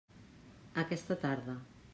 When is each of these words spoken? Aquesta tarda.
Aquesta 0.85 1.19
tarda. 1.27 1.59